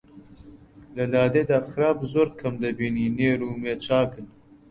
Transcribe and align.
لە 0.95 1.03
لادێدا 1.13 1.59
خراب 1.69 1.97
زۆر 2.13 2.27
کەم 2.39 2.53
دەبینی 2.63 3.13
نێر 3.17 3.39
و 3.43 3.57
مێ 3.63 3.73
چاکن 3.85 4.27